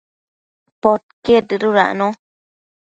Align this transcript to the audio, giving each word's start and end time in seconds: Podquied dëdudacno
Podquied 0.83 1.43
dëdudacno 1.49 2.07